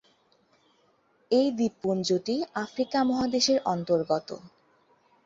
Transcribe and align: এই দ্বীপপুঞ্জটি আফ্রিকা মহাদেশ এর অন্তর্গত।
এই 1.31 1.47
দ্বীপপুঞ্জটি 1.51 2.35
আফ্রিকা 2.63 2.99
মহাদেশ 3.03 3.45
এর 3.49 3.59
অন্তর্গত। 3.65 4.29